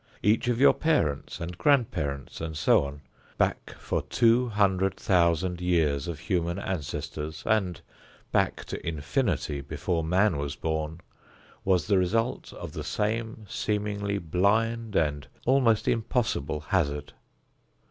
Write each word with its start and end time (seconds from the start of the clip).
Each 0.23 0.47
of 0.47 0.59
your 0.59 0.73
parents 0.73 1.39
and 1.39 1.59
grandparents 1.59 2.41
and 2.41 2.57
so 2.57 2.85
on, 2.85 3.01
back 3.37 3.75
for 3.77 4.01
two 4.01 4.47
hundred 4.49 4.95
thousand 4.97 5.61
years 5.61 6.07
of 6.07 6.17
human 6.21 6.57
ancestors, 6.57 7.43
and 7.45 7.79
back 8.31 8.65
to 8.65 8.83
infinity 8.83 9.61
before 9.61 10.03
man 10.03 10.37
was 10.37 10.55
born, 10.55 11.01
was 11.63 11.85
the 11.85 11.99
result 11.99 12.51
of 12.51 12.71
the 12.73 12.83
same 12.83 13.45
seemingly 13.47 14.17
blind 14.17 14.95
and 14.95 15.27
almost 15.45 15.87
impossible 15.87 16.61
hazard. 16.61 17.13